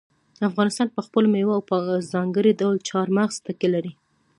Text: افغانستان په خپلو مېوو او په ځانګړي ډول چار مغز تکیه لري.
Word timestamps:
افغانستان 0.49 0.87
په 0.95 1.01
خپلو 1.05 1.27
مېوو 1.33 1.57
او 1.57 1.61
په 1.69 1.75
ځانګړي 2.11 2.51
ډول 2.61 2.75
چار 2.89 3.07
مغز 3.17 3.35
تکیه 3.45 3.69
لري. 3.75 3.93